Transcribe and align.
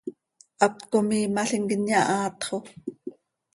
Haptco 0.59 0.97
miimalim 1.07 1.63
quih 1.69 1.77
inyahaatxo. 1.81 2.55